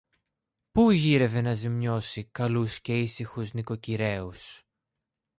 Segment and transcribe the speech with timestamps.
[0.71, 4.61] που γύρευε να ζημιώσει καλούς και ήσυχους νοικοκυρέους;